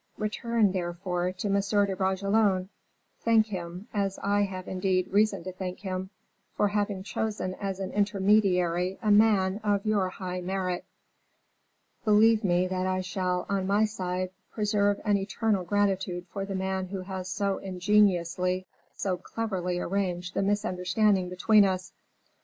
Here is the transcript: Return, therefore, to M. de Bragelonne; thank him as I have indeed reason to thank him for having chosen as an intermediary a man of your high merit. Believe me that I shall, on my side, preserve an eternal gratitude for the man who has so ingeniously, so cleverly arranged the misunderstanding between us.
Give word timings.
Return, 0.17 0.71
therefore, 0.71 1.31
to 1.33 1.47
M. 1.47 1.53
de 1.85 1.95
Bragelonne; 1.95 2.69
thank 3.19 3.45
him 3.45 3.87
as 3.93 4.17
I 4.23 4.41
have 4.45 4.67
indeed 4.67 5.09
reason 5.13 5.43
to 5.43 5.51
thank 5.51 5.81
him 5.81 6.09
for 6.55 6.69
having 6.69 7.03
chosen 7.03 7.53
as 7.61 7.79
an 7.79 7.91
intermediary 7.91 8.97
a 9.03 9.11
man 9.11 9.59
of 9.63 9.85
your 9.85 10.09
high 10.09 10.41
merit. 10.41 10.85
Believe 12.03 12.43
me 12.43 12.65
that 12.67 12.87
I 12.87 13.01
shall, 13.01 13.45
on 13.47 13.67
my 13.67 13.85
side, 13.85 14.31
preserve 14.49 14.99
an 15.05 15.17
eternal 15.17 15.63
gratitude 15.63 16.25
for 16.33 16.45
the 16.45 16.55
man 16.55 16.87
who 16.87 17.01
has 17.01 17.29
so 17.29 17.59
ingeniously, 17.59 18.65
so 18.95 19.17
cleverly 19.17 19.77
arranged 19.77 20.33
the 20.33 20.41
misunderstanding 20.41 21.29
between 21.29 21.63
us. 21.63 21.93